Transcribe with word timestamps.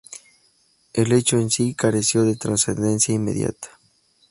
El 0.93 1.11
hecho 1.11 1.37
en 1.37 1.51
sí 1.51 1.75
careció 1.75 2.23
de 2.23 2.35
trascendencia 2.35 3.13
inmediata. 3.13 3.79